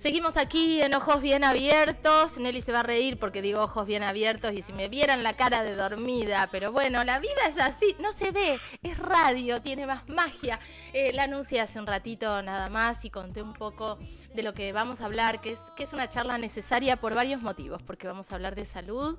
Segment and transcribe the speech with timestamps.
[0.00, 2.38] Seguimos aquí en Ojos Bien Abiertos.
[2.38, 5.34] Nelly se va a reír porque digo ojos bien abiertos y si me vieran la
[5.36, 9.84] cara de dormida, pero bueno, la vida es así, no se ve, es radio, tiene
[9.84, 10.58] más magia.
[10.94, 13.98] Eh, la anuncié hace un ratito nada más y conté un poco
[14.34, 17.42] de lo que vamos a hablar, que es, que es una charla necesaria por varios
[17.42, 19.18] motivos, porque vamos a hablar de salud.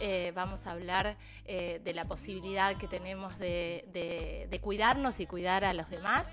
[0.00, 3.84] Eh, vamos a hablar eh, de la posibilidad que tenemos de,
[4.50, 6.26] de cuidarnos y cuidar a los demás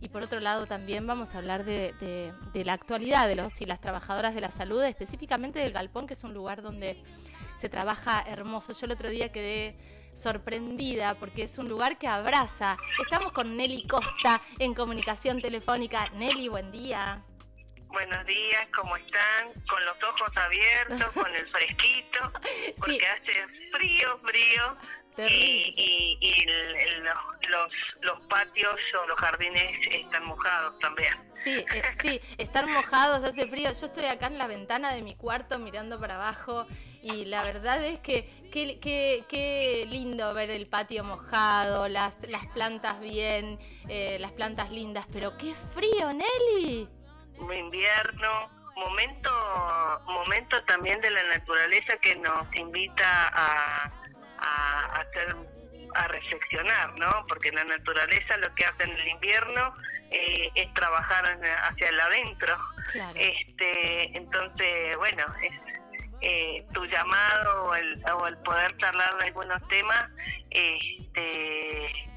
[0.00, 3.80] y por otro lado también vamos a hablar de, la actualidad de los y las
[3.80, 7.02] trabajadoras de la salud, específicamente del Galpón, que es un lugar donde
[7.56, 8.72] se trabaja hermoso.
[8.72, 9.76] Yo el otro día quedé
[10.14, 12.76] sorprendida porque es un lugar que abraza.
[13.02, 16.08] Estamos con Nelly Costa en comunicación telefónica.
[16.10, 17.24] Nelly, buen día.
[17.90, 19.52] Buenos días, ¿cómo están?
[19.68, 22.32] Con los ojos abiertos, con el fresquito,
[22.78, 24.76] porque hace frío, frío.
[25.18, 26.46] Y, y,
[27.50, 31.12] los, los, patios o los jardines están mojados también.
[31.42, 33.70] Sí, eh, sí, están mojados, hace frío.
[33.72, 36.66] Yo estoy acá en la ventana de mi cuarto mirando para abajo
[37.02, 43.00] y la verdad es que qué, qué, lindo ver el patio mojado, las, las plantas
[43.00, 43.58] bien,
[43.88, 46.88] eh, las plantas lindas, pero qué frío, Nelly.
[47.40, 49.30] Invierno, momento,
[50.06, 53.99] momento también de la naturaleza que nos invita a
[54.42, 55.36] a, hacer
[55.94, 57.26] a reflexionar, ¿no?
[57.28, 59.74] Porque la naturaleza lo que hace en el invierno
[60.10, 61.24] eh, es trabajar
[61.64, 62.56] hacia el adentro.
[63.14, 65.52] Este, entonces, bueno, es
[66.22, 70.10] eh, tu llamado o el, o el poder charlar de algunos temas,
[70.50, 72.09] este,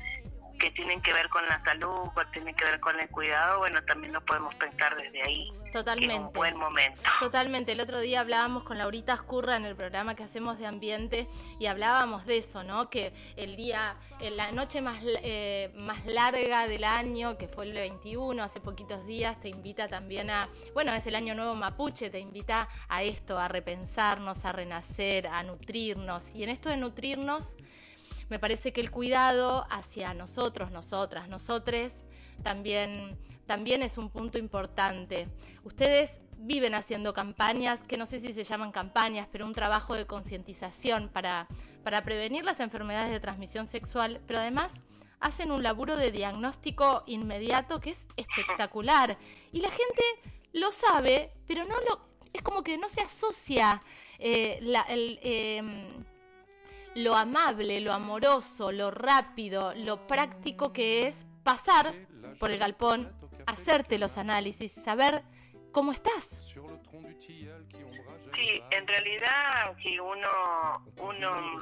[0.63, 3.83] que tienen que ver con la salud, que tienen que ver con el cuidado, bueno,
[3.83, 5.51] también lo podemos pensar desde ahí.
[5.73, 6.19] Totalmente.
[6.19, 7.01] un buen momento.
[7.19, 7.73] Totalmente.
[7.73, 11.27] El otro día hablábamos con Laurita Escurra en el programa que hacemos de ambiente
[11.59, 12.89] y hablábamos de eso, ¿no?
[12.89, 17.73] Que el día, en la noche más, eh, más larga del año, que fue el
[17.73, 22.19] 21, hace poquitos días, te invita también a, bueno, es el año nuevo mapuche, te
[22.19, 26.33] invita a esto, a repensarnos, a renacer, a nutrirnos.
[26.33, 27.53] Y en esto de nutrirnos,
[28.29, 32.03] me parece que el cuidado hacia nosotros, nosotras, nosotres,
[32.41, 35.27] también, también es un punto importante.
[35.63, 40.05] Ustedes viven haciendo campañas, que no sé si se llaman campañas, pero un trabajo de
[40.05, 41.47] concientización para,
[41.83, 44.73] para prevenir las enfermedades de transmisión sexual, pero además
[45.19, 49.17] hacen un laburo de diagnóstico inmediato que es espectacular.
[49.53, 50.03] Y la gente
[50.51, 52.13] lo sabe, pero no lo.
[52.33, 53.81] Es como que no se asocia
[54.19, 56.03] eh, el, em,
[56.95, 61.93] lo amable, lo amoroso, lo rápido, lo práctico que es pasar
[62.39, 63.11] por el galpón,
[63.45, 65.23] hacerte los análisis, saber
[65.71, 66.29] cómo estás.
[68.35, 71.57] Sí, en realidad si uno, uno,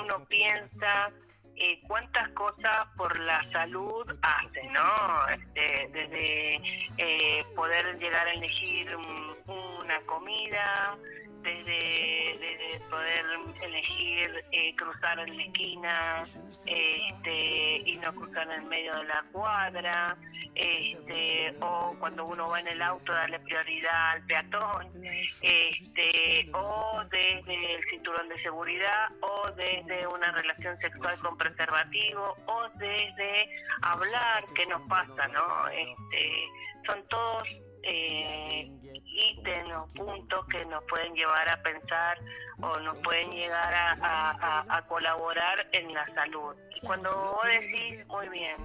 [0.00, 1.10] uno piensa
[1.56, 5.28] eh, cuántas cosas por la salud hace, ¿no?
[5.28, 6.54] Este, desde
[6.98, 10.96] eh, poder llegar a elegir una comida,
[11.42, 13.24] desde, poder
[13.62, 16.24] elegir eh, cruzar en la esquina
[16.66, 20.16] este, y no cruzar en el medio de la cuadra,
[20.54, 24.92] este, o cuando uno va en el auto darle prioridad al peatón,
[25.40, 32.68] este, o desde el cinturón de seguridad, o desde una relación sexual con preservativo, o
[32.76, 33.48] desde
[33.82, 35.68] hablar qué nos pasa, ¿no?
[35.68, 36.48] Este,
[36.86, 37.48] son todos
[37.84, 38.70] eh,
[39.12, 42.18] ítems o puntos que nos pueden llevar a pensar
[42.60, 46.54] o nos pueden llegar a, colaborar en la salud.
[46.74, 48.56] Y cuando vos decís, muy bien,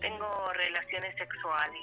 [0.00, 1.80] tengo relaciones sexuales,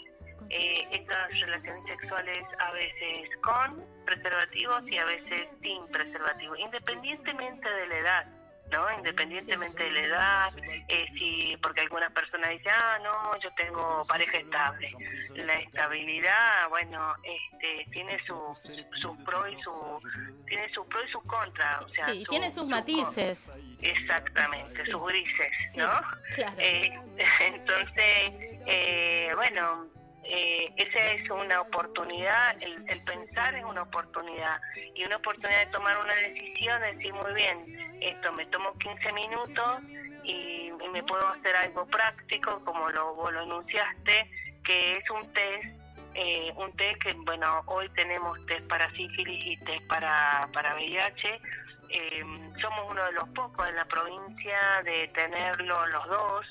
[0.50, 7.88] eh, estas relaciones sexuales a veces con preservativos y a veces sin preservativos, independientemente de
[7.88, 8.37] la edad.
[8.72, 8.92] ¿No?
[8.98, 10.54] Independientemente de la edad,
[10.90, 14.90] eh, si, porque algunas personas dicen, ah, no, yo tengo pareja estable.
[15.36, 18.36] La estabilidad, bueno, este, tiene su,
[19.02, 20.00] su pro y su,
[20.48, 23.50] tiene su pro y su contra, o sea, sí, tiene sus matices.
[23.82, 25.90] exactamente, sus grises, ¿no?
[26.58, 27.00] Eh,
[27.40, 28.34] entonces,
[28.66, 29.88] eh, bueno,
[30.30, 34.60] eh, esa es una oportunidad, el, pensar es una oportunidad
[34.94, 39.84] y una oportunidad de tomar una decisión, decir muy bien, esto me tomo 15 minutos
[40.24, 44.32] y, me puedo hacer algo práctico, como lo, vos lo anunciaste,
[44.64, 45.66] que es un test,
[46.16, 51.42] eh, un test que, bueno, hoy tenemos test para sífilis y test para, para VIH.
[51.90, 52.24] Eh,
[52.62, 56.48] somos uno de los pocos en la provincia de tenerlo los dos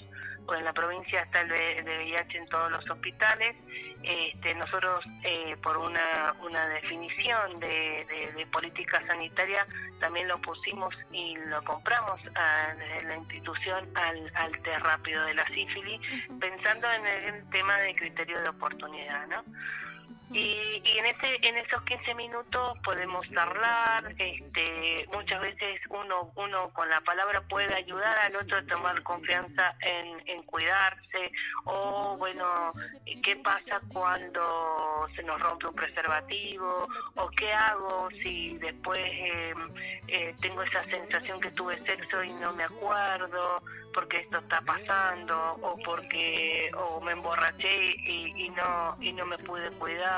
[0.55, 3.57] en la provincia está el de, VIH en todos los hospitales.
[4.03, 9.67] este, nosotros eh, por una, una definición de, política sanitaria
[10.01, 15.47] también lo pusimos y lo compramos desde la institución al, al test rápido de la
[15.49, 16.01] sífilis,
[16.41, 19.45] pensando en el tema de criterio de oportunidad, ¿no?
[20.33, 26.71] Y, y, en ese en esos 15 minutos podemos charlar este muchas veces uno uno
[26.73, 31.31] con la palabra puede ayudar al otro a tomar confianza en, en cuidarse.
[31.65, 32.45] O bueno
[33.23, 39.55] qué pasa cuando se nos rompe un preservativo o qué hago si después eh,
[40.09, 43.63] eh, tengo esa sensación que tuve sexo y no me acuerdo
[43.95, 49.39] porque esto está pasando o porque o me emborraché y, y no y no me
[49.39, 50.16] pude cuidar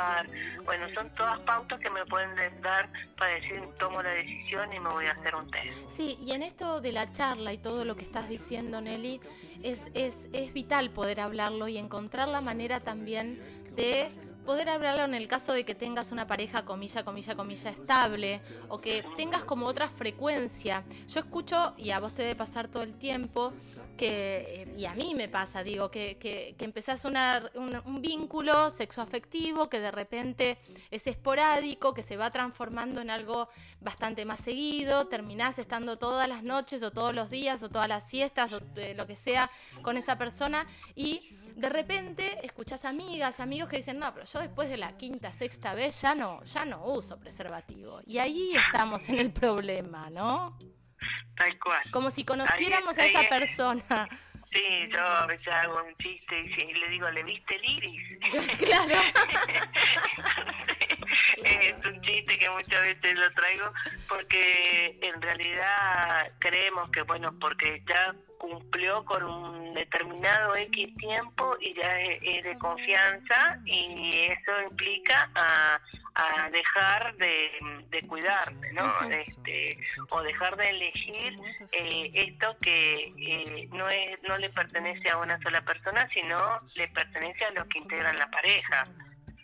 [0.65, 4.91] bueno son todas pautas que me pueden dar para decir tomo la decisión y me
[4.91, 5.91] voy a hacer un test.
[5.91, 9.21] Sí y en esto de la charla y todo lo que estás diciendo Nelly
[9.63, 13.41] es es es vital poder hablarlo y encontrar la manera también
[13.75, 14.11] de
[14.49, 18.41] poder hablarlo en el caso de que tengas una pareja, comilla, comilla, comilla, estable,
[18.71, 20.85] o que tengas como otra frecuencia.
[21.07, 23.53] Yo escucho, y a vos te debe pasar todo el tiempo,
[23.99, 28.71] que, y a mí me pasa, digo, que, que, que empezás una, un, un, vínculo
[28.71, 30.57] sexoafectivo que de repente
[30.91, 33.51] es esporádico, que se va transformando en algo
[33.81, 38.09] bastante más seguido, terminás estando todas las noches o todos los días o todas las
[38.09, 39.51] siestas o eh, lo que sea
[39.83, 44.71] con esa persona y de repente escuchás amigas, amigos que dicen, no, pero yo después
[44.71, 48.01] de la quinta, sexta vez ya no, ya no uso preservativo.
[48.07, 50.57] Y ahí estamos en el problema, ¿no?
[51.37, 51.83] Tal cual.
[51.91, 54.09] Como si conociéramos a esa persona.
[54.45, 58.19] Sí, yo a veces hago un chiste y, le digo, ¿le viste el iris?
[58.59, 58.95] Claro.
[61.45, 63.73] es un chiste que muchas veces lo traigo
[64.09, 71.75] porque en realidad creemos que, bueno, porque ya cumplió con un determinado X tiempo y
[71.75, 75.81] ya es, de confianza y eso implica a,
[76.15, 77.51] a dejar de,
[77.91, 79.11] de cuidarte, ¿no?
[79.11, 79.79] Este,
[80.11, 81.37] o dejar de elegir
[81.73, 86.89] eh, esto que eh, no, es, no le pertenece a una sola persona, sino le
[86.89, 88.85] pertenece a los que integran la pareja.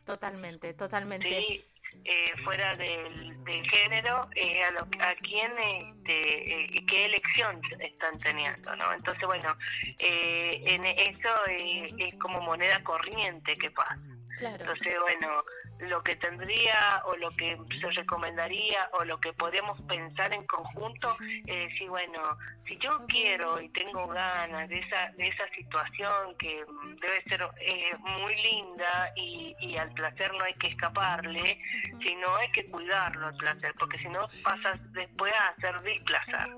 [0.06, 1.64] Totalmente, totalmente.
[2.06, 3.34] Eh, fuera del,
[3.70, 9.56] género eh, a, lo, a quién este, eh, qué elección están teniendo no entonces bueno
[9.98, 13.98] en eso es como moneda corriente que pasa
[14.40, 15.44] entonces bueno
[15.80, 21.16] lo que tendría o lo que se recomendaría o lo que podemos pensar en conjunto
[21.46, 22.20] es decir, bueno,
[22.66, 26.64] si yo quiero y tengo ganas de esa, de esa situación que
[27.00, 31.58] debe ser eh, muy linda y, y, al placer no hay que escaparle,
[32.06, 36.48] sino hay que cuidarlo al placer, porque si no pasas después a hacer displazar.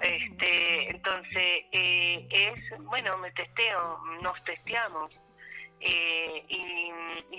[0.00, 5.12] Este, entonces, eh, es, bueno, me testeo, nos testeamos
[5.80, 6.92] eh, y,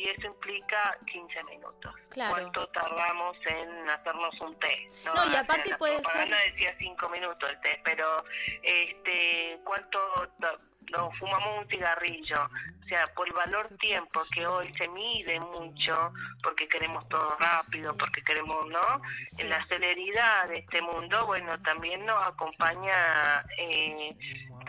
[0.09, 1.93] eso implica 15 minutos.
[2.13, 5.05] ¿Cuánto tardamos en hacernos un test?
[5.05, 6.29] No, y aparte puede ser...
[6.29, 8.23] decía 5 minutos el test, pero
[8.63, 9.99] este, ¿cuánto
[10.91, 12.49] no fumamos un cigarrillo?
[12.83, 17.95] O sea, por el valor tiempo que hoy se mide mucho, porque queremos todo rápido,
[17.95, 19.01] porque queremos, ¿no?
[19.37, 23.45] En la celeridad de este mundo, bueno, también nos acompaña...
[23.57, 24.15] Eh,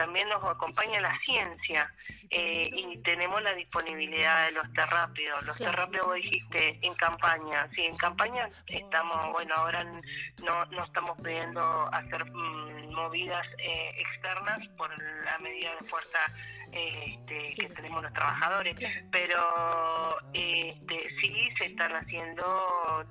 [0.00, 1.92] también nos acompaña la ciencia
[2.30, 5.44] eh, y tenemos la disponibilidad de los terapios.
[5.44, 7.68] Los terapios, vos dijiste, en campaña.
[7.74, 11.60] Sí, en campaña estamos, bueno, ahora no, no estamos pudiendo
[11.92, 14.88] hacer mm, movidas eh, externas por
[15.22, 16.18] la medida de fuerza
[16.72, 18.76] este, que tenemos los trabajadores,
[19.10, 22.44] pero este, sí se están haciendo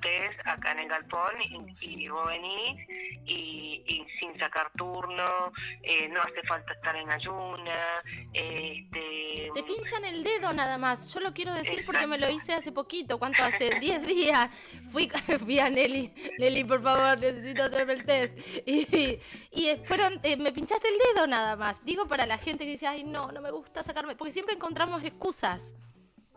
[0.01, 1.33] test acá en el galpón
[1.81, 2.87] y, vos venís
[3.25, 5.51] y, sin sacar turno,
[5.83, 8.03] eh, no hace falta estar en ayuna.
[8.33, 12.53] Este, Te pinchan el dedo nada más, yo lo quiero decir porque me lo hice
[12.53, 13.79] hace poquito, ¿cuánto hace?
[13.79, 14.49] 10 días.
[14.91, 15.09] Fui,
[15.43, 18.37] fui a Nelly, Nelly, por favor, necesito hacerme el test.
[18.65, 19.19] Y,
[19.51, 21.83] y, fueron, eh, me pinchaste el dedo nada más.
[21.83, 25.03] Digo para la gente que dice, ay, no, no me gusta sacarme, porque siempre encontramos
[25.03, 25.73] excusas.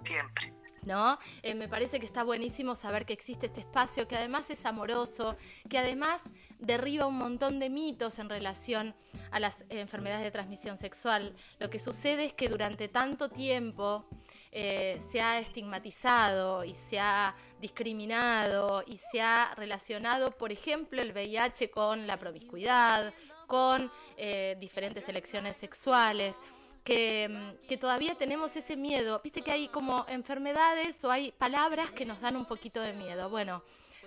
[0.05, 0.62] Siempre.
[0.85, 1.19] ¿No?
[1.43, 5.37] Eh, me parece que está buenísimo saber que existe este espacio, que además es amoroso,
[5.69, 6.23] que además
[6.59, 8.95] derriba un montón de mitos en relación
[9.31, 11.35] a las enfermedades de transmisión sexual.
[11.59, 14.05] Lo que sucede es que durante tanto tiempo
[14.51, 21.13] eh, se ha estigmatizado y se ha discriminado y se ha relacionado, por ejemplo, el
[21.13, 23.15] VIH con la promiscuidad,
[23.47, 26.37] con eh, diferentes elecciones sexuales.
[26.85, 29.21] Que, que, todavía tenemos ese miedo.
[29.23, 33.31] Viste que hay como enfermedades o hay palabras que nos dan un poquito de miedo.
[33.31, 33.63] Bueno,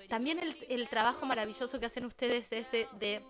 [0.10, 3.24] también el, el trabajo maravilloso que hacen ustedes es de, de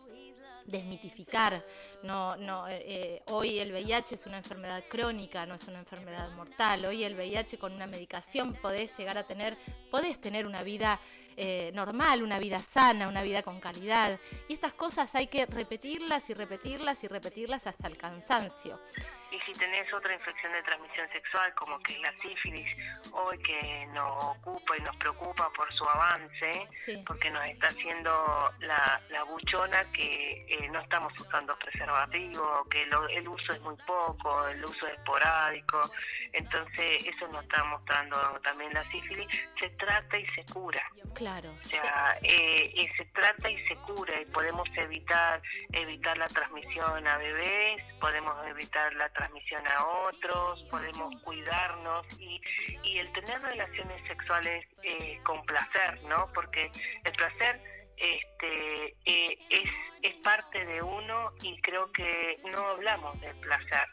[0.66, 1.64] desmitificar.
[2.04, 6.86] No, no, eh, hoy el VIH es una enfermedad crónica, no es una enfermedad mortal.
[6.86, 9.58] Hoy el VIH con una medicación podés llegar a tener,
[9.92, 11.00] podés tener una vida
[11.38, 14.20] eh, normal, una vida sana, una vida con calidad.
[14.48, 18.80] Y estas cosas hay que repetirlas y repetirlas y repetirlas hasta el cansancio.
[19.32, 22.68] Y si tenés otra infección de transmisión sexual, como que es la sífilis,
[23.12, 29.02] hoy que nos ocupa y nos preocupa por su avance, porque nos está haciendo la,
[29.10, 34.64] la buchona que eh, no estamos usando preservativo, que el uso es muy poco, el
[34.64, 35.82] uso es esporádico,
[36.32, 39.28] entonces eso nos está mostrando también la sífilis,
[39.60, 40.82] se trata y se cura.
[41.14, 41.25] Claro.
[41.26, 45.42] O sea, eh, eh, se trata y se cura y podemos evitar
[45.74, 52.40] evitar la transmisión a bebés, podemos evitar la transmisión a otros, podemos cuidarnos y,
[52.84, 56.30] y el tener relaciones sexuales eh, con placer, ¿no?
[56.34, 56.72] Porque
[57.04, 57.60] el placer
[57.98, 59.70] este eh, es,
[61.46, 63.88] y creo que no hablamos del placer.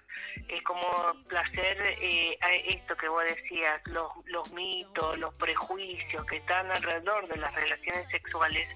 [0.48, 0.80] Es como
[1.28, 7.36] placer, eh, esto que vos decías, los, los mitos, los prejuicios que están alrededor de
[7.36, 8.68] las relaciones sexuales,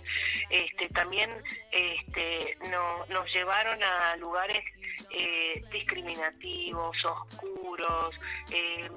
[0.51, 1.31] este, también
[1.73, 4.65] este, no, nos llevaron a lugares
[5.11, 8.15] eh, discriminativos, oscuros,
[8.53, 8.91] eh,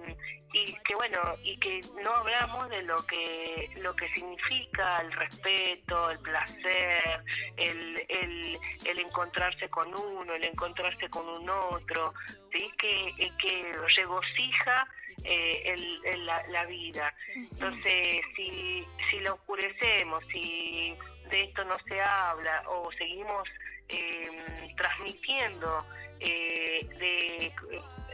[0.54, 6.10] y que bueno y que no hablamos de lo que lo que significa el respeto
[6.10, 7.24] el placer
[7.58, 12.14] el, el, el encontrarse con uno el encontrarse con un otro
[12.52, 14.88] sí que que regocija
[15.24, 17.14] eh, el, la, la, vida.
[17.36, 20.96] Entonces si si lo oscurecemos si
[21.30, 23.48] de esto no se habla o seguimos
[23.90, 25.86] eh, transmitiendo
[26.20, 27.54] eh, de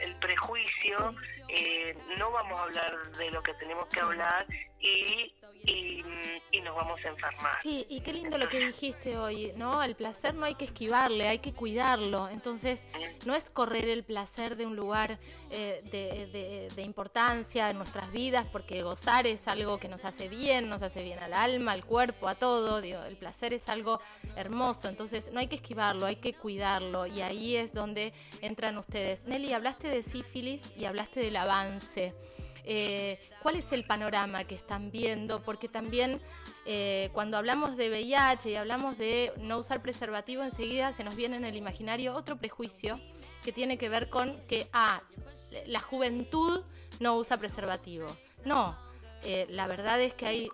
[0.01, 1.15] el prejuicio,
[1.47, 4.45] eh, no vamos a hablar de lo que tenemos que hablar
[4.79, 6.03] y, y,
[6.63, 7.53] nos vamos a enfermar.
[7.61, 9.83] Sí, y qué lindo lo que dijiste hoy, ¿no?
[9.83, 12.27] El placer no hay que esquivarle, hay que cuidarlo.
[12.29, 12.83] Entonces,
[13.25, 15.19] no es correr el placer de un lugar
[15.51, 20.69] eh, de, de, importancia en nuestras vidas, porque gozar es algo que nos hace bien,
[20.69, 22.81] nos hace bien al alma, al cuerpo, a todo.
[22.81, 23.99] Digo, el placer es algo
[24.35, 27.05] hermoso, entonces no hay que esquivarlo, hay que cuidarlo.
[27.05, 29.23] Y ahí es donde entran ustedes.
[29.25, 32.13] Nelly, hablaste de sífilis y hablaste del avance.
[32.67, 36.19] Eh, cuál es el panorama que están viendo, porque también
[36.65, 41.37] eh, cuando hablamos de VIH y hablamos de no usar preservativo, enseguida se nos viene
[41.37, 42.99] en el imaginario otro prejuicio
[43.43, 45.01] que tiene que ver con que ah,
[45.67, 46.63] la juventud
[46.99, 48.07] no usa preservativo.
[48.45, 48.75] No,
[49.23, 50.49] eh, la verdad es que hay,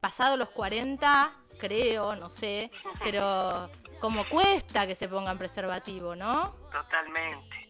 [0.00, 2.70] pasado los 40, creo, no sé,
[3.04, 6.56] pero como cuesta que se pongan preservativo, ¿no?
[6.72, 7.61] Totalmente.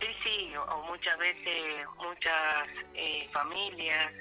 [0.00, 4.12] Sí, sí, o, muchas veces muchas eh, familias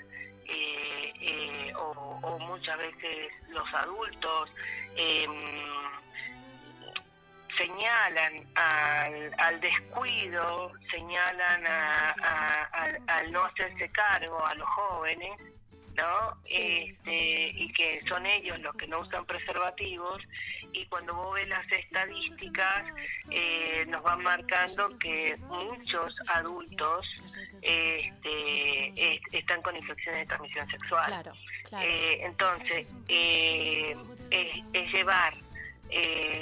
[0.45, 4.49] eh, eh, o, muchas veces los adultos
[4.95, 5.31] em,
[7.57, 11.65] señalan al, descuido, señalan
[13.07, 15.39] al no hacerse cargo a los jóvenes
[15.97, 16.37] ¿no?
[16.45, 20.21] Este, y que son ellos los que no usan preservativos
[20.77, 22.85] y cuando vos ves las estadísticas
[23.31, 27.05] eh, nos van marcando que muchos adultos
[27.61, 31.31] este, están con infecciones de transmisión sexual.
[31.81, 33.95] Eh, entonces, eh,
[34.31, 35.33] es, llevar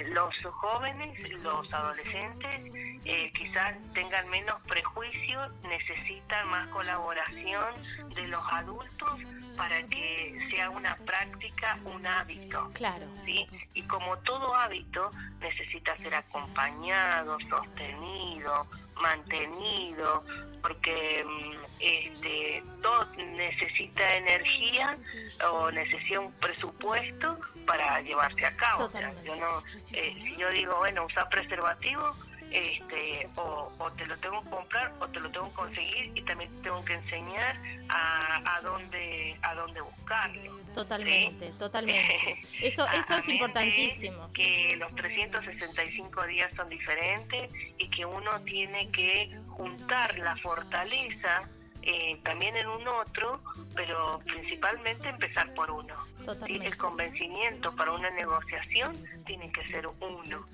[0.07, 3.01] los jóvenes, los adolescentes,
[3.33, 7.75] quizás tengan menos prejuicios, necesitan más colaboración
[8.15, 9.19] de los adultos
[9.55, 12.69] para que sea una práctica, un hábito.
[12.73, 13.05] Claro.
[13.25, 13.47] ¿sí?
[13.73, 18.67] Y como todo hábito, necesita ser acompañado, sostenido,
[19.01, 20.23] mantenido,
[20.61, 24.97] porque mm, este, todo necesita energía
[25.51, 27.37] o necesita un presupuesto
[27.67, 28.89] para llevarse a cabo.
[29.23, 29.59] yo no,
[29.91, 32.15] eh, si yo digo, bueno, usar preservativo,
[32.51, 36.61] este, o, te lo tengo que comprar o te lo tengo que conseguir y también
[36.61, 37.57] tengo que enseñar
[37.89, 40.59] a, a dónde a dónde buscarlo.
[40.73, 42.41] Totalmente, totalmente.
[42.61, 44.31] Eso, eso es importantísimo.
[44.33, 51.47] Que los 365 días son diferentes y que uno tiene que juntar la fortaleza
[51.85, 53.41] eh, también en un otro,
[53.75, 55.95] pero principalmente empezar por uno.
[56.47, 60.45] El convencimiento para una negociación tiene que ser uno.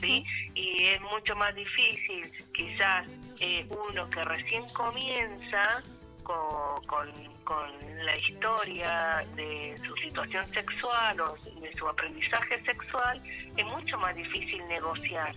[0.00, 0.24] ¿sí?
[0.54, 3.06] Y es mucho más difícil quizás
[3.38, 5.82] eh, uno que recién comienza
[6.24, 7.70] con, con,
[8.04, 13.20] la historia de su situación sexual o de su aprendizaje sexual,
[13.56, 15.34] es mucho más difícil negociar.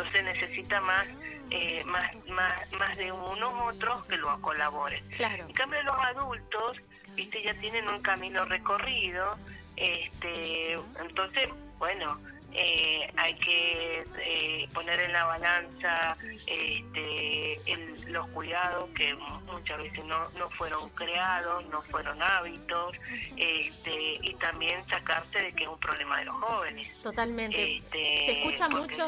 [0.00, 1.06] Entonces necesita más
[1.50, 5.04] eh, más, más, más de unos otros que lo colaboren.
[5.16, 5.46] Claro.
[5.46, 6.76] En cambio los adultos,
[7.16, 9.36] viste, ya tienen un camino recorrido,
[9.76, 12.20] este, entonces, bueno,
[12.52, 16.16] eh, hay que eh, poner en la balanza
[16.46, 17.60] este,
[18.08, 19.14] los cuidados que
[19.46, 22.96] muchas veces no, no fueron creados, no fueron hábitos,
[23.36, 27.02] este, y también sacarse de que es un problema de los jóvenes.
[27.02, 27.76] Totalmente.
[27.76, 29.06] Este, se escucha mucho,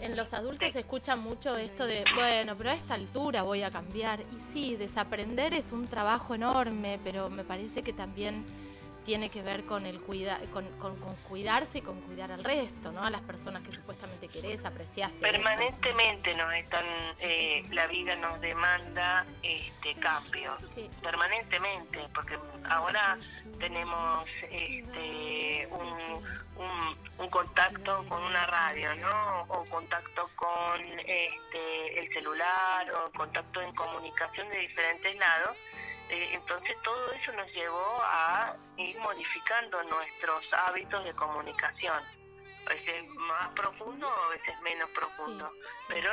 [0.00, 3.70] en los adultos se escucha mucho esto de, bueno, pero a esta altura voy a
[3.70, 4.20] cambiar.
[4.20, 8.44] Y sí, desaprender es un trabajo enorme, pero me parece que también
[9.04, 10.96] tiene que ver con el cuida, con, con,
[11.28, 13.02] cuidarse y con cuidar al resto, ¿no?
[13.02, 15.18] A las personas que supuestamente querés, apreciaste.
[15.18, 16.84] Permanentemente nos están,
[17.18, 20.56] eh, la vida nos demanda este cambio,
[21.02, 23.18] permanentemente, porque ahora
[23.58, 26.24] tenemos este un,
[26.56, 29.42] un, un, contacto con una radio, ¿no?
[29.48, 35.56] O contacto con este el celular o contacto en comunicación de diferentes lados
[36.02, 42.02] este, entonces todo eso nos llevó a ir modificando nuestros hábitos de comunicación.
[42.66, 45.50] A veces más profundo, a veces menos profundo.
[45.88, 46.10] Pero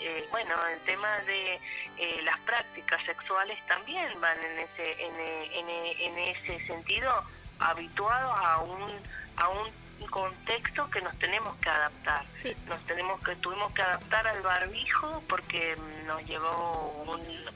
[0.00, 1.60] eh, bueno, el tema de
[1.98, 7.22] eh, las prácticas sexuales también van en ese, en, en, ese sentido
[7.60, 8.90] habituados a un,
[9.36, 12.24] a un contexto que nos tenemos que adaptar.
[12.66, 17.04] Nos tenemos que tuvimos que adaptar al barbijo porque nos llevó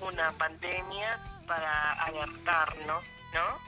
[0.00, 3.58] una pandemia para alertarnos, ¿no?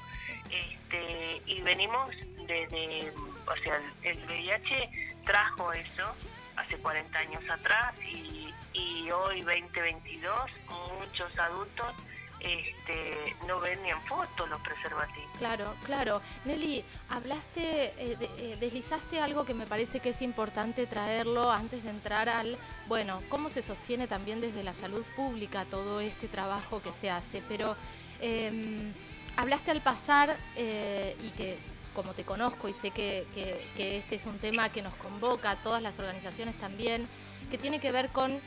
[0.51, 2.11] Este, y venimos
[2.47, 3.13] desde,
[3.47, 4.91] o sea, el VIH
[5.25, 6.15] trajo eso
[6.57, 10.51] hace 40 años atrás y, y hoy 2022
[10.99, 11.95] muchos adultos
[12.41, 15.31] este, no ven ni en foto los preservativos.
[15.39, 16.23] Claro, claro.
[16.45, 21.91] Nelly, hablaste, eh, eh, deslizaste algo que me parece que es importante traerlo antes de
[21.91, 26.93] entrar al, bueno, cómo se sostiene también desde la salud pública todo este trabajo que
[26.93, 27.77] se hace, pero
[28.21, 28.93] em,
[29.37, 31.59] hablaste al pasar eh, y que
[31.95, 35.57] como te conozco y sé que, que, este es un tema que nos convoca a
[35.57, 37.09] todas las organizaciones también,
[37.51, 38.41] que tiene que ver con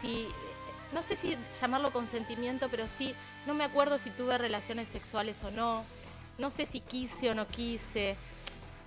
[0.00, 0.28] si
[0.92, 3.14] no sé si llamarlo consentimiento, pero sí,
[3.46, 5.84] no me acuerdo si tuve relaciones sexuales o no,
[6.38, 8.16] no sé si quise o no quise.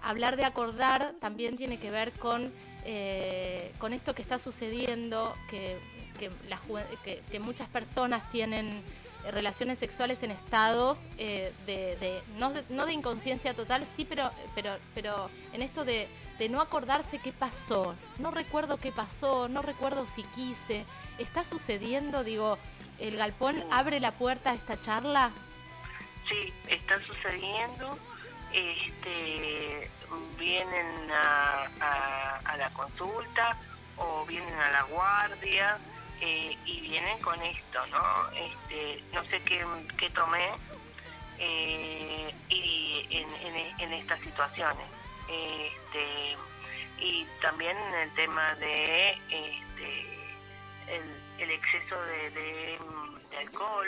[0.02, 2.52] Hablar de acordar también tiene que ver con,
[2.86, 5.78] eh, con esto que está sucediendo, que,
[6.18, 8.84] que, muchas personas tienen
[9.32, 14.78] relaciones sexuales en estados eh, de, no de, no de inconsciencia total, sí, pero, pero,
[14.96, 16.08] pero en esto de,
[16.42, 17.96] de no acordarse qué pasó.
[18.18, 20.86] No recuerdo qué pasó, no recuerdo si quise.
[21.20, 22.24] ¿Está sucediendo?
[22.24, 22.58] Digo,
[22.98, 25.30] ¿el galpón abre la puerta a esta charla?
[26.28, 27.96] Sí, está sucediendo.
[28.52, 29.88] Este,
[30.40, 33.56] vienen a, a, la consulta
[33.98, 35.78] o vienen a la guardia
[36.22, 38.32] eh, y vienen con esto, ¿no?
[38.32, 39.64] Este, no sé qué,
[39.96, 40.50] qué tomé
[41.38, 45.01] eh, y en, en, en estas situaciones
[45.32, 46.38] este,
[47.00, 50.20] y también el tema de este,
[51.40, 52.78] el, exceso de,
[53.40, 53.88] alcohol,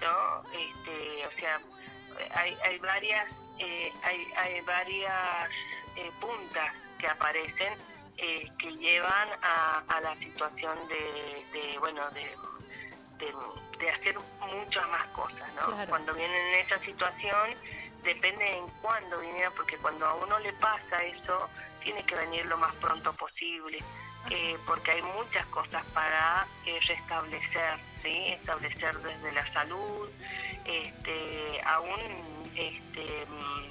[0.00, 0.42] ¿no?
[0.52, 1.60] Este, o sea,
[2.34, 3.26] hay, hay varias
[3.58, 5.50] eh, hay, hay varias
[5.96, 7.74] eh, puntas que aparecen
[8.16, 12.36] eh, que llevan a, a la situación de, de bueno de,
[13.78, 15.86] de, hacer muchas más cosas, ¿no?
[15.88, 17.50] Cuando vienen en esa situación
[18.02, 21.48] depende en cuándo viniera, porque cuando a uno le pasa eso,
[21.82, 23.78] tiene que venir lo más pronto posible,
[24.30, 28.26] eh, porque hay muchas cosas para eh, restablecer, ¿sí?
[28.28, 30.08] establecer desde la salud,
[30.64, 33.70] este, aún este, mm,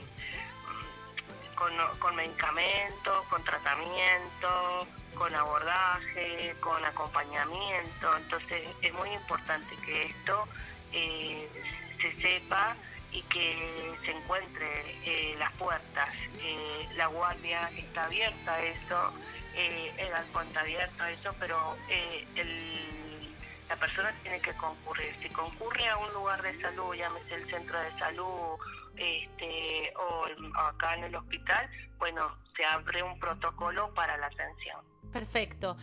[1.55, 10.47] con, con medicamentos, con tratamiento, con abordaje, con acompañamiento, entonces es muy importante que esto
[10.93, 11.49] eh,
[12.01, 12.75] se sepa
[13.11, 14.67] y que se encuentre
[15.05, 16.09] eh, las puertas.
[16.39, 19.13] Eh, la guardia está abierta a eso,
[19.55, 21.77] eh, el balcón está abierto a eso, pero
[22.35, 23.35] el,
[23.67, 25.15] la persona tiene que concurrir.
[25.21, 28.57] Si concurre a un lugar de salud, llámese el centro de salud
[28.95, 30.25] este, o
[30.59, 34.79] acá en el hospital, bueno, se abre un protocolo para la atención.
[35.11, 35.75] Perfecto.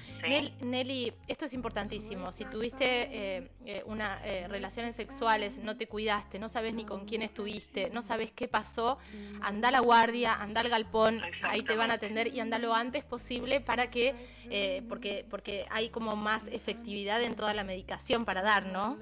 [0.61, 2.33] Nelly, esto es importantísimo.
[2.33, 7.07] Si tuviste eh, eh, una, eh, relaciones sexuales, no te cuidaste, no sabes ni con
[7.07, 8.99] quién estuviste, no sabes qué pasó,
[9.41, 12.75] anda a la guardia, anda al galpón, ahí te van a atender y anda lo
[12.75, 14.15] antes posible para que,
[14.89, 18.99] porque, porque hay como más efectividad en toda la medicación para dar, ¿no?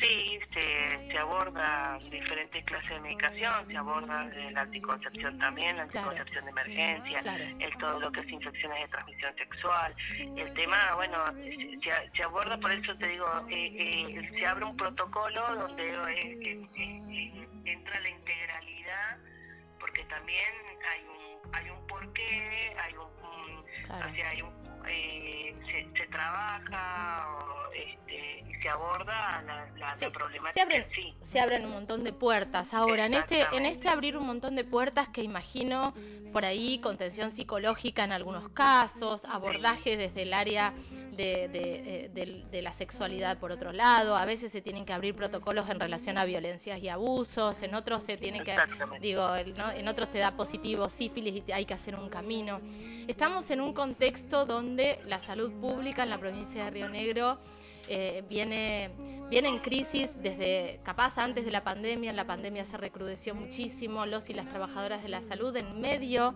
[0.00, 6.44] Sí, se, se aborda diferentes clases de medicación, se aborda la anticoncepción también, la anticoncepción
[6.44, 7.22] de emergencia,
[7.58, 9.94] el todo lo que es infecciones de transmisión sexual.
[10.36, 11.18] El tema, bueno,
[12.14, 16.68] se, aborda, por eso te digo, eh, eh, se abre un protocolo donde eh,
[17.64, 19.18] entra la integralidad
[19.78, 20.50] porque también
[20.90, 25.54] hay un hay un porqué, hay un, o sea, hay un eh,
[25.96, 27.26] se, trabaja
[27.74, 30.52] este, y se aborda la, la, problemática.
[30.52, 30.86] Se abren,
[31.22, 32.74] se abren un montón de puertas.
[32.74, 35.94] Ahora, en este, en este abrir un montón de puertas que imagino
[36.32, 40.74] por ahí contención psicológica en algunos casos, abordaje desde el área
[41.16, 45.68] de, de, de, la sexualidad por otro lado, a veces se tienen que abrir protocolos
[45.70, 48.56] en relación a violencias y abusos, en otros se tiene que,
[49.00, 49.70] digo, ¿no?
[49.70, 52.60] en otros te da positivo sífilis y hay que hacer un camino.
[53.06, 57.38] Estamos en un contexto donde la salud pública en la provincia de Río Negro
[57.88, 58.90] eh, viene,
[59.28, 64.06] viene en crisis desde capaz antes de la pandemia, en la pandemia se recrudeció muchísimo,
[64.06, 66.34] los y las trabajadoras de la salud en medio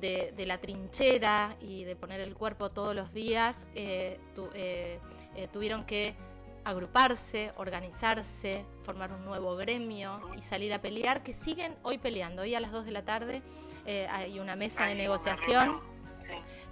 [0.00, 4.18] de, la trinchera y de poner el cuerpo todos los días, eh,
[4.54, 4.98] eh,
[5.52, 6.14] tuvieron que
[6.64, 12.42] agruparse, organizarse, formar un nuevo gremio y salir a pelear, que siguen hoy peleando.
[12.42, 13.42] Hoy a las 2 de la tarde
[14.10, 15.80] hay una mesa de negociación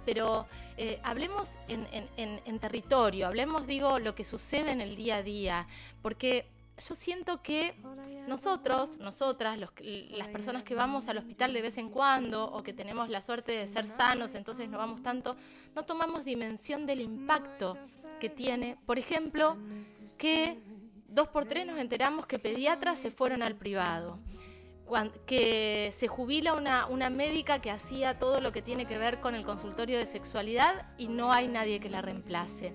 [0.05, 5.67] pero eh, hablemos en, territorio, hablemos, digo, lo que sucede en el día a día,
[6.01, 6.47] porque
[6.87, 7.75] yo siento que
[8.27, 13.09] nosotros, nosotras, las personas que vamos al hospital de vez en cuando o que tenemos
[13.09, 15.35] la suerte de ser sanos, entonces no vamos tanto,
[15.73, 17.77] no tomamos dimensión del impacto
[18.19, 18.77] que tiene.
[18.85, 19.57] Por ejemplo,
[20.17, 20.59] que
[21.07, 24.19] dos por tres nos enteramos que pediatras se fueron al privado
[25.25, 29.33] que se jubila una, una médica que hacía todo lo que tiene que ver con
[29.33, 32.73] el consultorio de sexualidad y no hay nadie que la reemplace.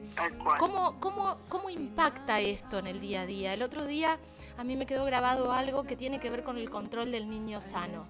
[0.59, 3.55] ¿Cómo, cómo, ¿Cómo impacta esto en el día a día?
[3.55, 4.19] El otro día
[4.59, 7.61] a mí me quedó grabado algo que tiene que ver con el control del niño
[7.61, 8.05] sano.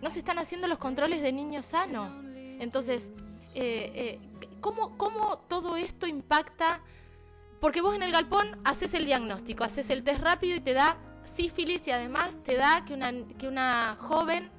[0.00, 2.22] No se están haciendo los controles de niño sano.
[2.60, 3.10] Entonces,
[3.54, 6.80] eh, eh, ¿cómo, ¿cómo todo esto impacta?
[7.60, 10.98] Porque vos en el galpón haces el diagnóstico, haces el test rápido y te da
[11.24, 14.50] sífilis y además te da que una, que una joven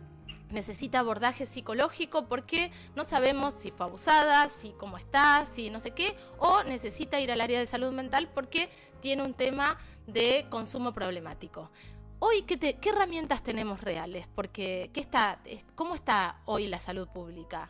[0.49, 5.91] necesita abordaje psicológico porque no sabemos si fue abusada, si cómo está, si no sé
[5.91, 8.69] qué, o necesita ir al área de salud mental porque
[9.01, 11.71] tiene un tema de consumo problemático.
[12.19, 14.28] Hoy, ¿qué, qué herramientas tenemos reales?
[14.28, 15.39] Porque, ¿qué está,
[15.75, 17.69] ¿cómo está hoy la salud pública?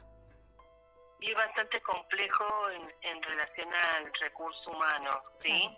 [1.19, 2.45] Y bastante complejo
[3.01, 5.09] en, relación al recurso humano,
[5.41, 5.77] ¿sí?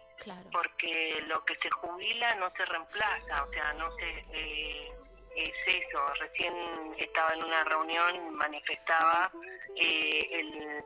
[0.52, 4.26] Porque lo que se jubila no se reemplaza, o sea, no se...
[4.34, 4.92] Eh,
[5.38, 6.54] es eso, recién
[6.98, 9.32] estaba en una reunión, manifestaba
[9.76, 10.84] eh, el,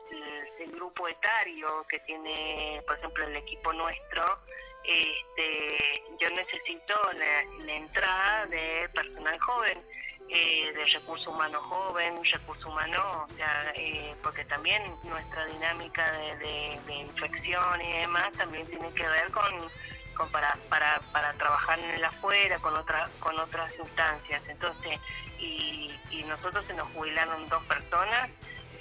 [0.72, 4.40] grupo etario que tiene, por ejemplo, el equipo nuestro,
[4.82, 9.82] este, yo necesito la, entrada de personal joven,
[10.34, 16.80] eh, de recurso humano joven, recurso humano, o sea, eh, porque también nuestra dinámica de,
[16.88, 19.52] infección y demás también tiene que ver con,
[20.16, 24.42] con para, para, para trabajar en el afuera, con, otra, con otras instancias.
[24.48, 24.98] Entonces,
[25.38, 28.30] y, y nosotros se nos jubilaron dos personas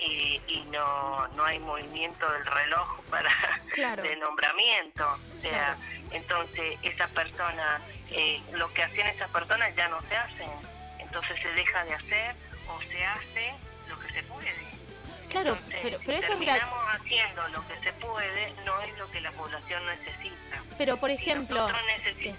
[0.07, 3.29] y, no, no hay movimiento del reloj para
[4.01, 5.05] de nombramiento.
[5.37, 5.77] O sea,
[6.11, 10.70] entonces esas personas, eh, lo que hacían esas personas ya no se hacen.
[11.11, 12.35] Entonces se deja de hacer
[12.69, 13.53] o se hace
[13.89, 14.55] lo que se puede.
[15.29, 19.31] Claro, pero, pero si terminamos haciendo lo que se puede, no es lo que la
[19.33, 20.50] población necesita.
[20.81, 21.67] Pero, por ejemplo...
[22.17, 22.33] Si,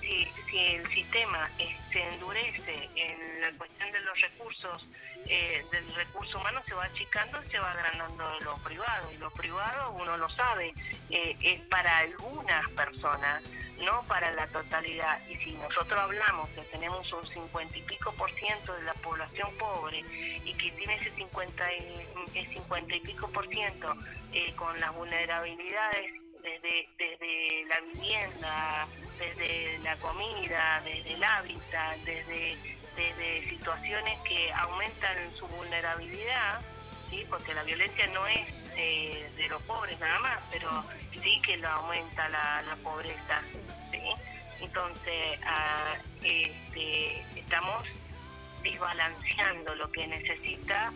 [0.51, 1.49] si, el sistema
[1.93, 4.85] se endurece en la cuestión de los recursos,
[5.27, 9.13] eh, del recurso humano se va achicando y se va agrandando lo privado.
[9.13, 10.75] Y lo privado, uno lo sabe,
[11.11, 13.45] eh, es para algunas personas
[13.79, 15.21] no para la totalidad.
[15.29, 19.57] Y si nosotros hablamos que tenemos un cincuenta y pico por ciento de la población
[19.57, 20.01] pobre
[20.45, 23.95] y que tiene ese cincuenta y, cincuenta y pico por ciento
[24.33, 32.57] eh, con las vulnerabilidades desde, desde la vivienda, desde la comida, desde el hábitat, desde,
[32.97, 36.61] desde situaciones que aumentan su vulnerabilidad,
[37.11, 37.25] ¿sí?
[37.29, 40.85] porque la violencia no es eh, de los pobres nada más, pero
[41.23, 43.43] sí que lo aumenta la, la pobreza.
[44.61, 47.85] Entonces, ah, este, estamos
[48.63, 50.93] desbalanceando lo que necesita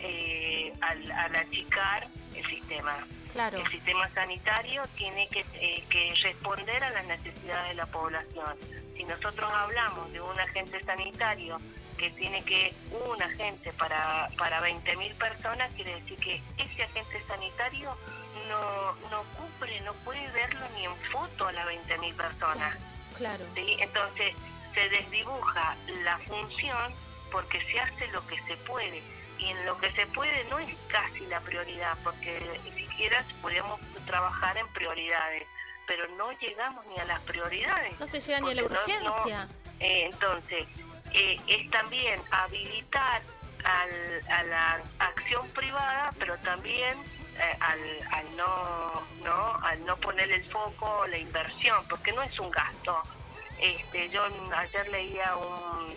[0.00, 3.06] eh, al, achicar el sistema.
[3.36, 8.56] El sistema sanitario tiene que, eh, que, responder a las necesidades de la población.
[8.96, 11.60] Si nosotros hablamos de un agente sanitario
[11.98, 17.94] que tiene que un agente para, para 20.000 personas, quiere decir que ese agente sanitario
[18.48, 22.78] no, no cubre, no puede verlo ni en foto a las 20.000 personas.
[23.18, 23.44] Claro.
[23.54, 23.76] ¿sí?
[23.80, 24.34] Entonces
[24.74, 26.94] se desdibuja la función
[27.30, 29.02] porque se hace lo que se puede.
[29.38, 33.78] Y en lo que se puede no es casi la prioridad, porque ni siquiera podemos
[34.06, 35.46] trabajar en prioridades,
[35.86, 37.98] pero no llegamos ni a las prioridades.
[38.00, 39.48] No se llega ni a la urgencia.
[39.80, 40.66] Eh, entonces,
[41.12, 43.22] eh, es también habilitar
[43.64, 46.96] a la acción privada, pero también
[47.38, 52.50] eh, al, no, no, al no poner el foco la inversión, porque no es un
[52.50, 53.02] gasto.
[53.58, 54.22] Este, yo
[54.56, 55.34] ayer leía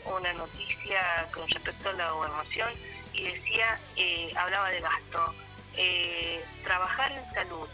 [0.05, 2.69] una noticia con respecto a la gobernación
[3.13, 5.33] y decía, eh, hablaba de gasto.
[5.81, 7.65] Eh, trabajar en salud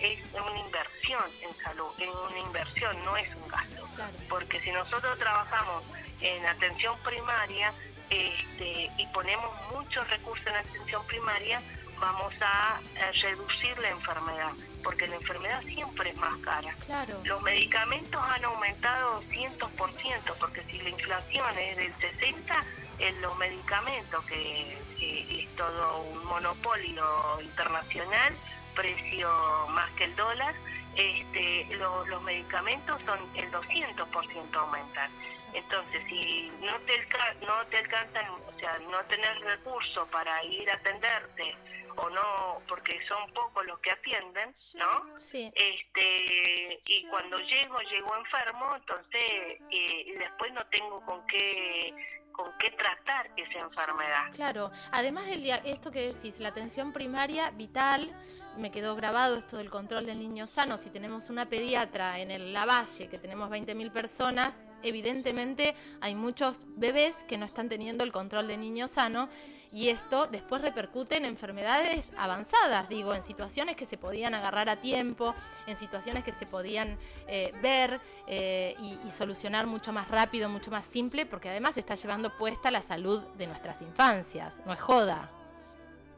[0.00, 3.88] es una inversión en salud, es una inversión, no es un gasto.
[4.28, 5.84] Porque si nosotros trabajamos
[6.20, 7.72] en atención primaria
[8.10, 11.62] este, y ponemos muchos recursos en atención primaria,
[12.00, 12.80] vamos a,
[13.22, 14.50] reducir la enfermedad,
[14.82, 16.74] porque la enfermedad siempre es más cara.
[17.22, 22.64] Los medicamentos han aumentado cientos por ciento, porque si la inflación es del 60,
[23.02, 28.32] en los medicamentos, que, es todo un monopolio internacional,
[28.74, 29.28] precio
[29.70, 30.54] más que el dólar,
[30.94, 35.10] este, los medicamentos son el 200% aumentan.
[35.52, 37.06] Entonces, si no te,
[37.44, 41.54] no te alcanzan, o sea, no tener recursos para ir a atenderte
[41.96, 45.18] o no, porque son pocos los que atienden, ¿no?
[45.18, 45.52] Sí.
[45.54, 51.94] Este, y cuando llego, llego enfermo, entonces eh, después no tengo con qué
[52.32, 54.32] con qué tratar esa enfermedad.
[54.32, 58.10] Claro, además el esto que decís, la atención primaria vital,
[58.56, 62.52] me quedó grabado esto del control del niño sano, si tenemos una pediatra en el
[62.52, 68.48] Lavalle, que tenemos 20.000 personas, evidentemente hay muchos bebés que no están teniendo el control
[68.48, 69.28] de niño sano
[69.72, 74.76] y esto después repercute en enfermedades avanzadas, digo, en situaciones que se podían agarrar a
[74.76, 75.34] tiempo,
[75.66, 80.84] en situaciones que se podían eh, ver eh, y, solucionar mucho más rápido, mucho más
[80.86, 85.30] simple, porque además está llevando puesta la salud de nuestras infancias, no es joda.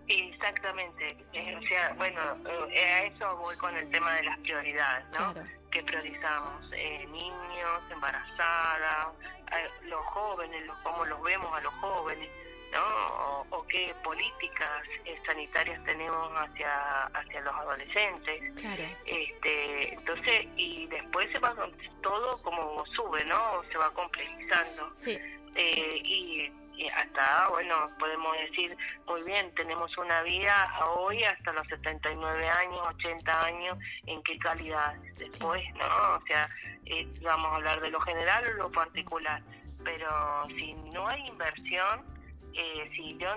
[0.07, 5.35] Exactamente, eh, o sea, bueno, a eso voy con el tema de las prioridades, ¿no?
[5.71, 6.71] Que priorizamos
[7.11, 9.09] niños, embarazadas,
[9.85, 12.29] los jóvenes, los, cómo los vemos a los jóvenes
[12.75, 13.47] ¿no?
[13.51, 18.53] O, qué políticas eh, sanitarias tenemos hacia hacia los adolescentes.
[19.07, 21.55] Este, entonces, y después se va
[22.03, 23.63] todo como sube, ¿no?
[23.71, 24.93] Se va complejizando.
[25.57, 26.53] Eh, y,
[26.93, 33.47] hasta, bueno, podemos decir, muy bien, tenemos una vida hoy hasta los 79 años, 80
[33.47, 34.95] años, ¿en qué calidad?
[35.17, 36.17] Después, ¿no?
[36.17, 36.49] O sea,
[36.87, 39.41] eh, vamos a hablar de lo general o lo particular,
[39.85, 42.14] pero si no hay inversión,
[42.55, 43.29] eh, si yo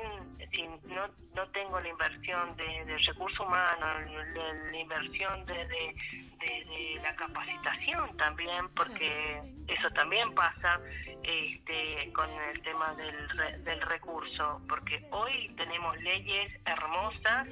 [0.53, 7.15] si no, no tengo la inversión de, de recursos humanos, la, inversión de, de, la
[7.15, 10.80] capacitación también, porque eso también pasa
[11.23, 17.47] este, con el tema del, del recurso, porque hoy tenemos leyes hermosas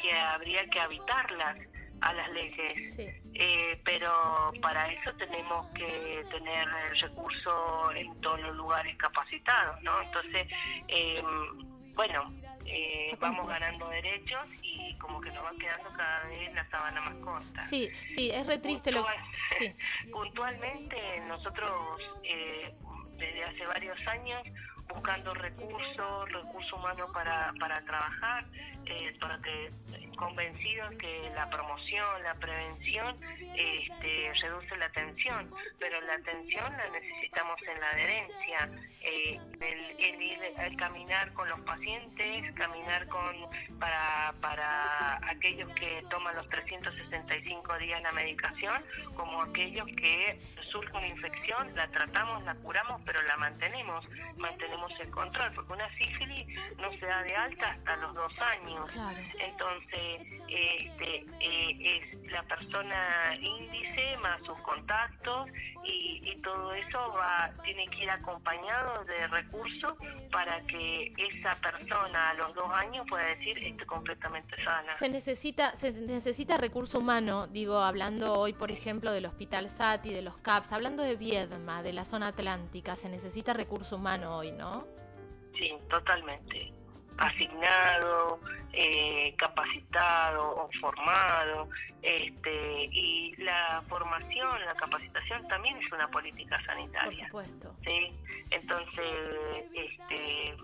[0.00, 1.58] que habría que habitarlas
[2.00, 2.98] a las leyes,
[3.34, 10.02] eh, pero para eso tenemos que tener el recurso en todos los lugares capacitados, ¿no?
[10.02, 10.46] Entonces,
[10.88, 11.22] eh,
[11.94, 12.32] bueno,
[12.66, 17.14] eh, vamos ganando derechos y como que nos va quedando cada vez la sábana más
[17.16, 17.62] corta.
[17.62, 19.06] Sí, sí, es re triste lo
[19.58, 19.72] sí.
[20.12, 21.72] Puntualmente nosotros
[23.16, 24.42] desde hace varios años
[24.88, 28.44] buscando recursos, recursos humanos para, para trabajar,
[29.20, 29.70] para que
[30.16, 33.16] convencidos que la promoción, la prevención
[33.54, 38.70] este, reduce la atención, pero la atención la necesitamos en la adherencia,
[39.02, 43.36] eh, el, ir, el caminar con los pacientes, caminar con
[43.78, 48.82] para, para aquellos que toman los 365 días la medicación,
[49.14, 55.10] como aquellos que surge una infección, la tratamos, la curamos, pero la mantenemos, mantenemos el
[55.10, 56.46] control, porque una sífilis
[56.78, 58.90] no se da de alta hasta los dos años.
[59.38, 65.48] Entonces, este, eh, es la persona índice más sus contactos
[65.84, 69.94] y, todo eso va tiene que ir acompañado de recursos
[70.30, 74.92] para que esa persona a los dos años pueda decir estoy completamente sana.
[74.92, 80.12] Se necesita se necesita recurso humano, digo, hablando hoy por ejemplo del Hospital SAT y
[80.12, 84.52] de los CAPS, hablando de Viedma, de la zona atlántica, se necesita recurso humano hoy,
[84.52, 84.65] ¿no?
[85.54, 86.72] Sí, totalmente
[87.18, 88.40] asignado,
[88.72, 91.68] eh, capacitado o formado,
[92.02, 97.28] este, y la formación, la capacitación también es una política sanitaria.
[97.30, 97.74] Por supuesto.
[97.86, 98.12] ¿sí?
[98.50, 100.54] Entonces, este,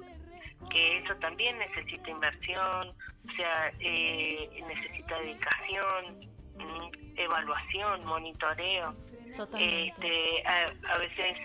[0.70, 6.20] que eso también necesita inversión, o sea, eh, necesita dedicación,
[6.58, 8.94] mm, evaluación, monitoreo.
[9.36, 9.88] Totalmente.
[9.88, 11.38] Este, a, a veces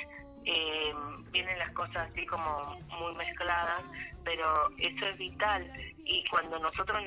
[0.50, 0.94] eh,
[1.32, 3.84] vienen las cosas así como muy mezcladas,
[4.24, 5.70] pero eso es vital
[6.06, 7.00] y cuando nosotros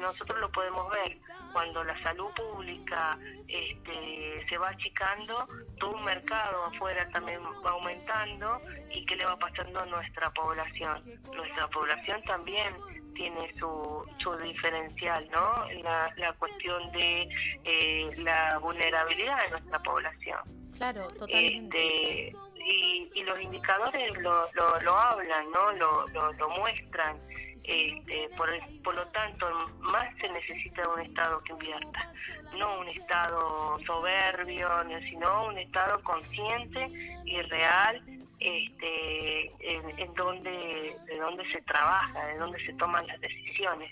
[0.00, 1.18] nosotros lo podemos ver,
[1.52, 5.46] cuando la salud pública este, se va achicando,
[5.78, 11.02] todo un mercado afuera también va aumentando y qué le va pasando a nuestra población.
[11.34, 12.74] Nuestra población también
[13.14, 15.66] tiene su, su diferencial, ¿no?
[15.82, 17.28] La, la cuestión de
[17.64, 20.40] eh, la vulnerabilidad de nuestra población.
[20.78, 22.28] Claro, totalmente.
[22.28, 25.72] Este, y, y, los indicadores lo, lo, hablan, ¿no?
[25.72, 27.18] Lo, lo, lo muestran.
[27.64, 28.48] Este, por,
[28.82, 29.46] por lo tanto,
[29.80, 32.12] más se necesita un Estado que invierta,
[32.58, 34.68] no un Estado soberbio,
[35.08, 36.88] sino un Estado consciente
[37.24, 38.02] y real
[38.40, 43.90] este, en, en donde, de donde se trabaja, de donde se toman las decisiones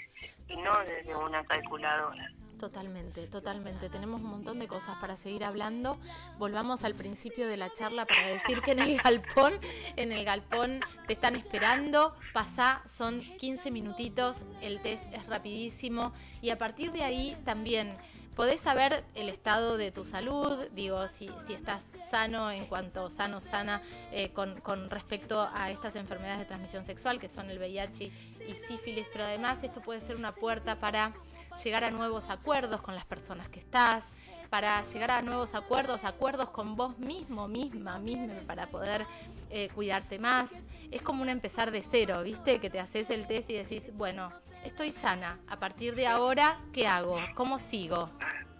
[0.48, 2.32] y no desde una calculadora.
[2.58, 3.88] Totalmente, totalmente.
[3.88, 5.96] Tenemos un montón de cosas para seguir hablando.
[6.38, 9.52] Volvamos al principio de la charla para decir que en el galpón,
[9.94, 12.16] en el galpón te están esperando.
[12.32, 17.96] Pasá, son 15 minutitos, el test es rapidísimo y a partir de ahí también
[18.38, 23.40] podés saber el estado de tu salud, digo, si, si estás sano en cuanto sano,
[23.40, 28.12] sana, eh, con, con, respecto a estas enfermedades de transmisión sexual, que son el VIH
[28.48, 31.14] y sífilis, pero además esto puede ser una puerta para
[31.62, 34.04] llegar a nuevos acuerdos con las personas que estás,
[34.50, 39.06] para llegar a nuevos acuerdos, acuerdos con vos mismo, misma, misma, para poder
[39.50, 40.50] eh, cuidarte más.
[40.90, 42.58] Es como un empezar de cero, ¿viste?
[42.58, 44.32] Que te haces el test y decís, bueno,
[44.64, 45.38] estoy sana.
[45.48, 47.20] A partir de ahora, ¿qué hago?
[47.34, 48.10] ¿Cómo sigo?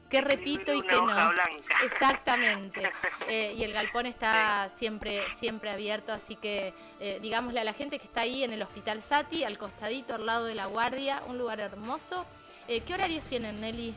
[0.08, 1.30] ¿Qué repito y qué no?
[1.84, 2.90] Exactamente.
[3.30, 7.98] Eh, y el galpón está siempre, siempre abierto, así que eh, digámosle a la gente
[7.98, 11.36] que está ahí en el Hospital Sati, al costadito, al lado de la guardia, un
[11.36, 12.24] lugar hermoso.
[12.68, 13.94] Eh, ¿Qué horarios tienen, Nelly?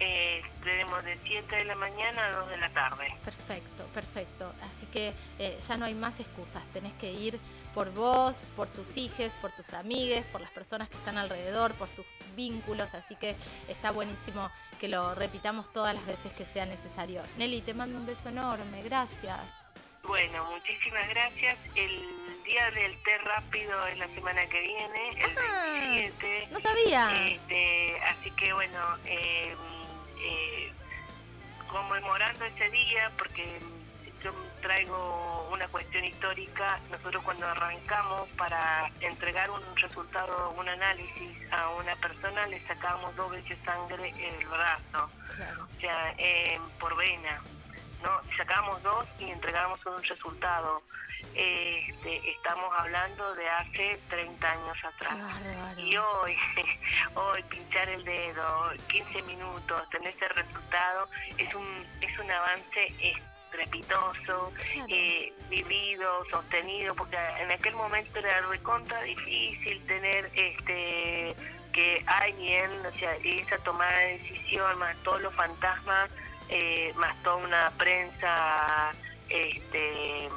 [0.00, 3.06] Eh, tenemos de 7 de la mañana a 2 de la tarde.
[3.24, 4.52] Perfecto, perfecto.
[4.62, 6.64] Así que eh, ya no hay más excusas.
[6.72, 7.38] Tenés que ir
[7.72, 11.88] por vos, por tus hijos, por tus amigues, por las personas que están alrededor, por
[11.90, 12.04] tus
[12.34, 12.92] vínculos.
[12.94, 13.36] Así que
[13.68, 17.22] está buenísimo que lo repitamos todas las veces que sea necesario.
[17.38, 18.82] Nelly, te mando un beso enorme.
[18.82, 19.63] Gracias.
[20.06, 21.58] Bueno, muchísimas gracias.
[21.74, 26.42] El día del té rápido es la semana que viene, el 27.
[26.44, 27.26] Ah, no sabía.
[27.26, 29.56] Este, así que bueno, eh,
[30.20, 30.72] eh,
[31.70, 33.60] conmemorando ese día, porque
[34.22, 41.70] yo traigo una cuestión histórica, nosotros cuando arrancamos para entregar un resultado, un análisis a
[41.70, 45.10] una persona, le sacamos dos veces sangre en el brazo,
[45.62, 47.40] o sea, eh, por vena.
[48.04, 48.20] ¿No?
[48.36, 50.82] Sacamos dos y entregamos un resultado.
[51.34, 55.16] Este, estamos hablando de hace 30 años atrás.
[55.78, 56.36] Y hoy,
[57.14, 64.52] hoy pinchar el dedo, 15 minutos, tener ese resultado, es un, es un avance estrepitoso,
[64.88, 71.34] eh, vivido, sostenido, porque en aquel momento era recontra difícil tener este
[71.72, 76.08] que alguien, o sea, esa tomada de decisión, más todos los fantasmas
[76.48, 78.92] eh, más toda una prensa
[79.28, 80.28] este,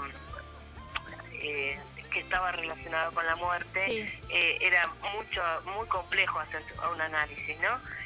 [1.33, 1.79] eh,
[2.11, 7.97] que estaba relacionada con la muerte, eh, era mucho muy complejo hacer un análisis, ¿no?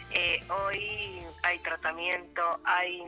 [0.53, 3.01] hoy hay tratamiento, hay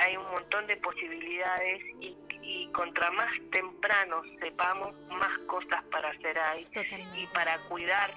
[0.00, 6.38] hay un montón de posibilidades y, y, contra más temprano sepamos, más cosas para hacer
[6.38, 6.66] hay.
[7.14, 8.12] Y para cuidar,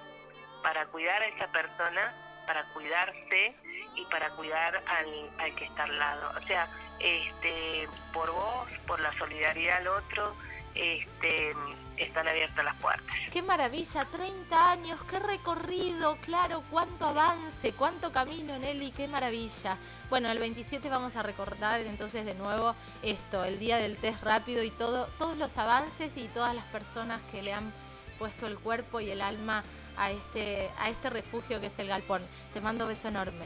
[0.64, 2.14] para cuidar a esa persona
[2.46, 3.56] para cuidarse
[3.96, 6.34] y para cuidar al, al que está al lado.
[6.42, 6.68] O sea,
[7.00, 10.36] este, por vos, por la solidaridad al otro,
[10.76, 11.54] este,
[11.98, 13.16] están abiertas las puertas.
[13.32, 19.78] Qué maravilla, 30 años, qué recorrido, claro, cuánto avance, cuánto camino, Nelly, qué maravilla.
[20.10, 24.64] Bueno, el 27 vamos a recordar entonces de nuevo esto, el día del test rápido
[24.64, 27.72] y todo, todos los avances y todas las personas que le han
[28.18, 29.64] puesto el cuerpo y el alma
[29.98, 32.22] a este, a este refugio que es el galpón.
[32.54, 33.46] Te mando beso enorme.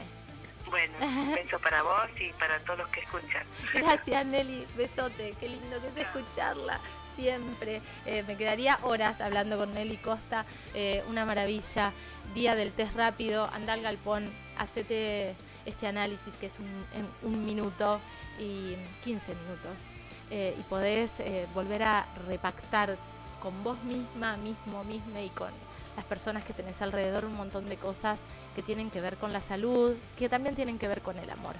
[0.70, 3.46] Bueno, un beso para vos y para todos los que escuchan.
[3.74, 6.80] Gracias Nelly, besote, qué lindo que es escucharla
[7.18, 7.82] siempre.
[8.06, 11.92] Eh, me quedaría horas hablando con Nelly Costa, eh, una maravilla.
[12.34, 15.34] Día del test rápido, anda al galpón, hacete
[15.64, 18.00] este análisis que es un, en un minuto
[18.38, 19.76] y 15 minutos.
[20.30, 21.10] Eh, y podés
[21.54, 22.96] volver a repactar
[23.40, 25.50] con vos misma, mismo, misma y con
[25.98, 28.20] las personas que tenés alrededor un montón de cosas
[28.54, 31.56] que tienen que ver con la salud, que también tienen que ver con el amor.